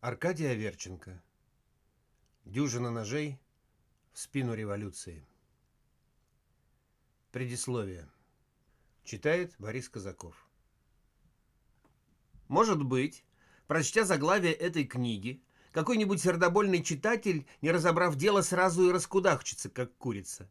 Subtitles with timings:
[0.00, 1.20] Аркадий Аверченко.
[2.44, 3.36] Дюжина ножей
[4.12, 5.26] в спину революции.
[7.32, 8.08] Предисловие.
[9.02, 10.48] Читает Борис Казаков.
[12.46, 13.24] Может быть,
[13.66, 15.42] прочтя заглавие этой книги,
[15.72, 20.48] какой-нибудь сердобольный читатель, не разобрав дело, сразу и раскудахчется, как курица.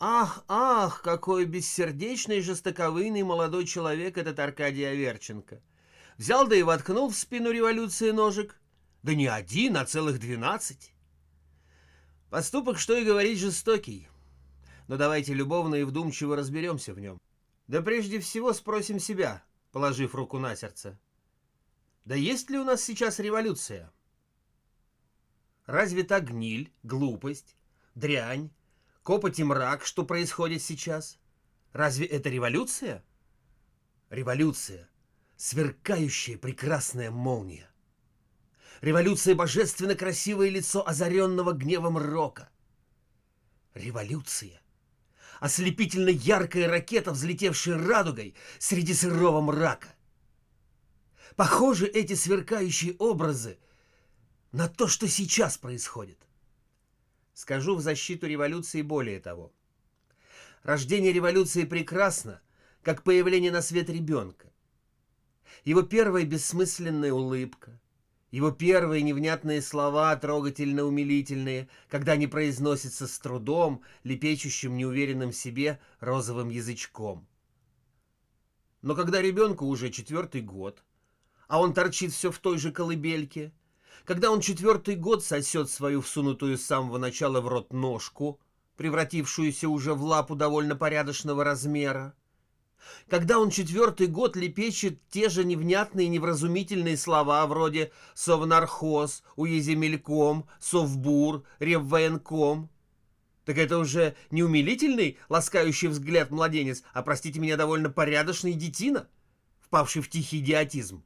[0.00, 5.60] Ах, ах, какой бессердечный и жестоковыйный молодой человек этот Аркадий Аверченко.
[6.16, 8.58] Взял да и воткнул в спину революции ножик.
[9.02, 10.94] Да не один, а целых двенадцать.
[12.30, 14.08] Поступок, что и говорить, жестокий.
[14.86, 17.20] Но давайте любовно и вдумчиво разберемся в нем.
[17.66, 19.42] Да прежде всего спросим себя,
[19.72, 20.98] положив руку на сердце.
[22.04, 23.92] Да есть ли у нас сейчас революция?
[25.66, 27.56] Разве та гниль, глупость,
[27.94, 28.50] дрянь,
[29.02, 31.18] копоть и мрак, что происходит сейчас?
[31.72, 33.04] Разве это революция?
[34.10, 34.88] Революция.
[35.36, 37.71] Сверкающая прекрасная молния.
[38.80, 42.48] Революция божественно красивое лицо озаренного гневом рока.
[43.74, 44.60] Революция.
[45.40, 49.94] Ослепительно яркая ракета, взлетевшая радугой среди сырого мрака.
[51.36, 53.58] Похожи эти сверкающие образы
[54.52, 56.18] на то, что сейчас происходит.
[57.34, 59.52] Скажу в защиту революции более того.
[60.62, 62.40] Рождение революции прекрасно,
[62.82, 64.52] как появление на свет ребенка.
[65.64, 67.80] Его первая бессмысленная улыбка,
[68.32, 75.78] его первые невнятные слова, трогательно умилительные, когда они произносятся с трудом, лепечущим неуверенным в себе
[76.00, 77.28] розовым язычком.
[78.80, 80.82] Но когда ребенку уже четвертый год,
[81.46, 83.52] а он торчит все в той же колыбельке,
[84.04, 88.40] когда он четвертый год сосет свою всунутую с самого начала в рот ножку,
[88.78, 92.14] превратившуюся уже в лапу довольно порядочного размера,
[93.08, 102.70] когда он четвертый год лепечет те же невнятные невразумительные слова вроде «совнархоз», «уеземельком», «совбур», «реввоенком».
[103.44, 109.08] Так это уже не умилительный, ласкающий взгляд младенец, а, простите меня, довольно порядочный детина,
[109.60, 111.02] впавший в тихий идиотизм.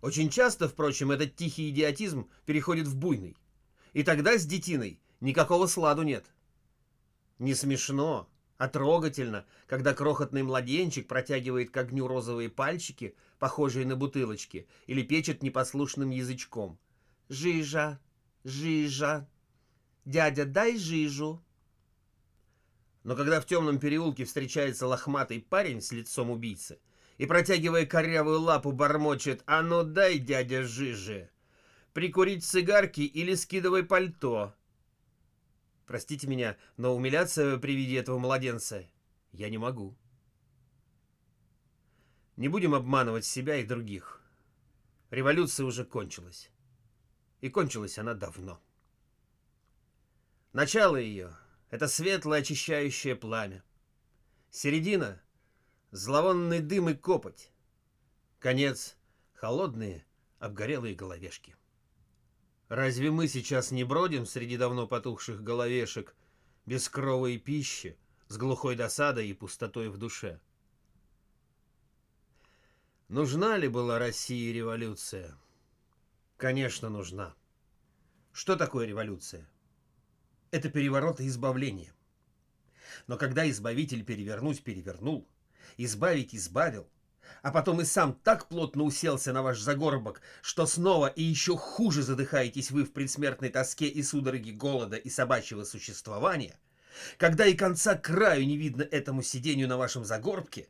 [0.00, 3.36] Очень часто, впрочем, этот тихий идиотизм переходит в буйный.
[3.92, 6.26] И тогда с детиной никакого сладу нет.
[7.38, 8.28] Не смешно,
[8.64, 15.42] а трогательно, когда крохотный младенчик протягивает к огню розовые пальчики, похожие на бутылочки, или печет
[15.42, 16.78] непослушным язычком.
[17.28, 18.00] «Жижа!
[18.42, 19.28] Жижа!
[20.06, 21.44] Дядя, дай жижу!»
[23.02, 26.78] Но когда в темном переулке встречается лохматый парень с лицом убийцы
[27.18, 31.28] и, протягивая корявую лапу, бормочет «А ну дай, дядя, жижи!
[31.92, 34.54] Прикурить цигарки или скидывай пальто!»
[35.86, 38.86] Простите меня, но умиляться при виде этого младенца
[39.32, 39.96] я не могу.
[42.36, 44.20] Не будем обманывать себя и других.
[45.10, 46.50] Революция уже кончилась.
[47.40, 48.60] И кончилась она давно.
[50.52, 51.36] Начало ее—
[51.70, 53.62] это светлое очищающее пламя.
[54.50, 55.20] Середина—
[55.90, 57.52] зловонный дым и копоть.
[58.38, 58.96] Конец—
[59.34, 60.06] холодные,
[60.38, 61.56] обгорелые головешки.
[62.68, 66.16] Разве мы сейчас не бродим среди давно потухших головешек,
[66.64, 67.98] без крова и пищи,
[68.28, 70.40] с глухой досадой и пустотой в душе?
[73.08, 75.36] Нужна ли была России революция?
[76.38, 77.34] Конечно, нужна.
[78.32, 79.46] Что такое революция?
[80.50, 81.92] Это переворот и избавление.
[83.06, 85.28] Но когда избавитель перевернуть перевернул,
[85.76, 86.88] избавить избавил,
[87.42, 92.02] а потом и сам так плотно уселся на ваш загорбок, что снова и еще хуже
[92.02, 96.58] задыхаетесь вы в предсмертной тоске и судороге голода и собачьего существования,
[97.18, 100.68] когда и конца краю не видно этому сидению на вашем загорбке,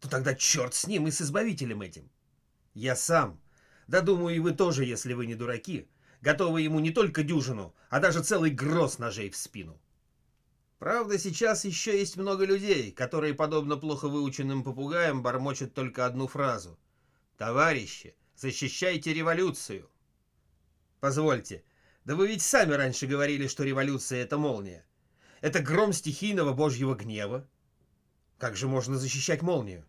[0.00, 2.10] то тогда черт с ним и с избавителем этим.
[2.74, 3.40] Я сам,
[3.86, 5.88] да думаю и вы тоже, если вы не дураки,
[6.20, 9.80] готовы ему не только дюжину, а даже целый гроз ножей в спину.
[10.78, 16.78] Правда, сейчас еще есть много людей, которые, подобно плохо выученным попугаям, бормочут только одну фразу.
[17.38, 19.88] «Товарищи, защищайте революцию!»
[21.00, 21.64] Позвольте,
[22.04, 24.84] да вы ведь сами раньше говорили, что революция— это молния.
[25.40, 27.48] Это гром стихийного божьего гнева.
[28.38, 29.86] Как же можно защищать молнию?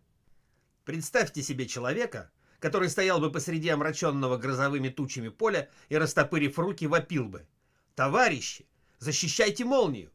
[0.84, 2.30] Представьте себе человека,
[2.60, 7.46] который стоял бы посреди омраченного грозовыми тучами поля и, растопырив руки, вопил бы.
[7.94, 8.66] «Товарищи,
[8.98, 10.10] защищайте молнию!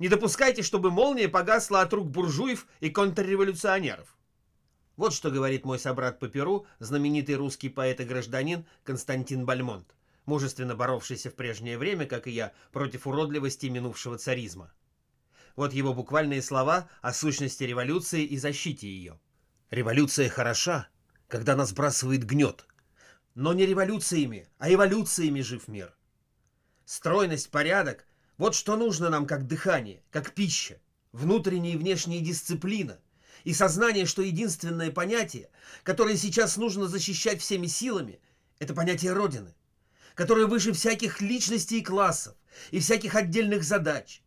[0.00, 4.16] Не допускайте, чтобы молния погасла от рук буржуев и контрреволюционеров.
[4.96, 9.94] Вот что говорит мой собрат по Перу, знаменитый русский поэт и гражданин Константин Бальмонт,
[10.24, 14.72] мужественно боровшийся в прежнее время, как и я, против уродливости минувшего царизма.
[15.54, 19.20] Вот его буквальные слова о сущности революции и защите ее.
[19.68, 20.88] «Революция хороша,
[21.28, 22.64] когда нас сбрасывает гнет,
[23.34, 25.94] Но не революциями, а эволюциями жив мир.
[26.86, 28.06] Стройность, порядок–
[28.40, 30.80] вот что нужно нам как дыхание, как пища,
[31.12, 32.98] внутренняя и внешняя дисциплина
[33.44, 35.50] и сознание, что единственное понятие,
[35.82, 38.18] которое сейчас нужно защищать всеми силами,
[38.58, 39.54] это понятие Родины,
[40.14, 42.34] которое выше всяких личностей и классов,
[42.70, 44.22] и всяких отдельных задач.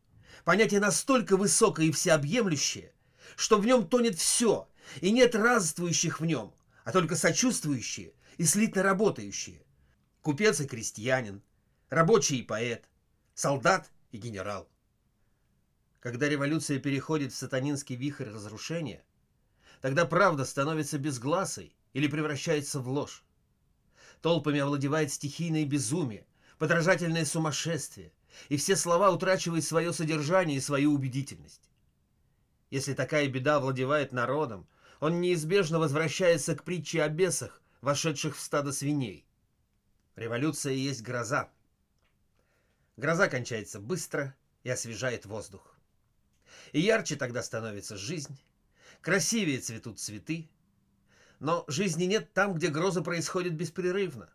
[0.45, 2.94] Понятие настолько высокое и всеобъемлющее,
[3.36, 4.69] что в нем тонет все,
[5.01, 9.63] и нет разствующих в нем, а только сочувствующие и слитно работающие.
[10.21, 11.42] Купец и крестьянин,
[11.89, 12.88] рабочий и поэт,
[13.33, 14.69] солдат и генерал.
[16.00, 19.04] Когда революция переходит в сатанинский вихрь разрушения,
[19.81, 23.24] тогда правда становится безгласой или превращается в ложь.
[24.21, 26.25] Толпами овладевает стихийное безумие,
[26.60, 28.13] подражательное сумасшествие,
[28.50, 31.69] и все слова утрачивают свое содержание и свою убедительность.
[32.69, 34.68] Если такая беда владевает народом,
[35.00, 39.25] он неизбежно возвращается к притче о бесах, вошедших в стадо свиней.
[40.15, 41.52] Революция есть гроза.
[42.95, 45.75] Гроза кончается быстро и освежает воздух.
[46.73, 48.37] И ярче тогда становится жизнь,
[49.01, 50.49] красивее цветут цветы.
[51.39, 54.29] Но жизни нет там, где гроза происходит беспрерывно.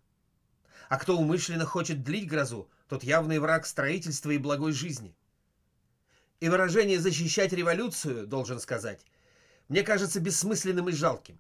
[0.88, 5.16] А кто умышленно хочет длить грозу, тот явный враг строительства и благой жизни.
[6.40, 9.04] И выражение «защищать революцию», должен сказать,
[9.68, 11.38] мне кажется бессмысленным и жалким.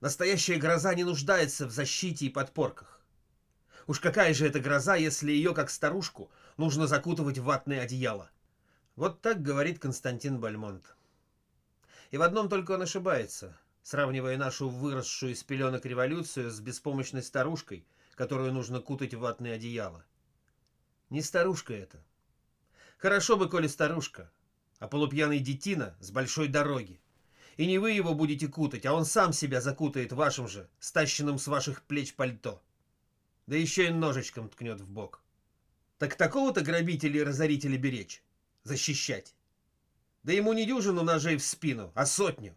[0.00, 2.99] Настоящая гроза не нуждается в защите и подпорках.
[3.86, 8.30] Уж какая же это гроза, если ее, как старушку, нужно закутывать в ватное одеяло?
[8.96, 10.94] Вот так говорит Константин Бальмонт.
[12.10, 17.86] И в одном только он ошибается, сравнивая нашу выросшую из пеленок революцию с беспомощной старушкой,
[18.14, 20.04] которую нужно кутать в ватное одеяло.
[21.08, 22.02] Не старушка это.
[22.98, 24.30] Хорошо бы, коли старушка,
[24.78, 27.00] а полупьяный детина с большой дороги.
[27.56, 31.46] И не вы его будете кутать, а он сам себя закутает вашим же, стащенным с
[31.46, 32.62] ваших плеч пальто.
[33.50, 35.24] Да еще и ножичком ткнет в бок.
[35.98, 38.22] Так такого-то грабителя и разорителя беречь,
[38.62, 39.34] защищать.
[40.22, 42.56] Да ему не дюжину ножей в спину, а сотню.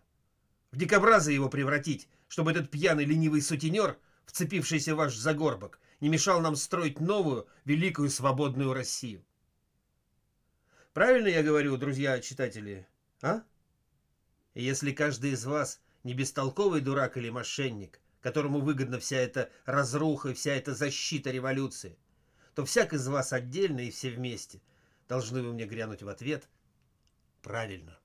[0.70, 3.98] В дикобраза его превратить, чтобы этот пьяный ленивый сутенер,
[4.28, 9.26] вцепившийся в ваш загорбок, не мешал нам строить новую, великую, свободную Россию.
[10.94, 12.88] Правильно я говорю, друзья-читатели,
[13.24, 13.42] а?
[14.54, 20.34] Если каждый из вас не бестолковый дурак или мошенник, которому выгодна вся эта разруха и
[20.34, 21.98] вся эта защита революции,
[22.56, 24.62] то всяк из вас отдельно и все вместе
[25.10, 26.48] должны вы мне грянуть в ответ
[27.42, 28.00] правильно.